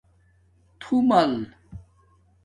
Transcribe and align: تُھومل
تُھومل 0.79 1.31